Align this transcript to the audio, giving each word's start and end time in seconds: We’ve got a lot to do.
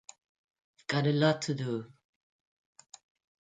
We’ve 0.79 0.87
got 0.87 1.05
a 1.05 1.11
lot 1.11 1.43
to 1.43 1.53
do. 1.53 1.93